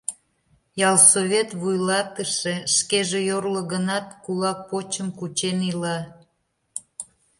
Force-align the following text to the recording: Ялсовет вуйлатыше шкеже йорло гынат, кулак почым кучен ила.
Ялсовет 0.89 1.49
вуйлатыше 1.59 2.55
шкеже 2.75 3.19
йорло 3.29 3.61
гынат, 3.71 4.07
кулак 4.23 4.59
почым 4.69 5.07
кучен 5.19 5.57
ила. 5.71 5.97